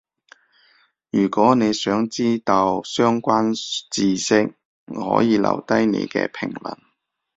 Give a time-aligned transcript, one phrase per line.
[1.11, 3.53] 如果你想知到相關
[3.91, 4.55] 智識，
[4.87, 6.79] 可以留低你嘅評論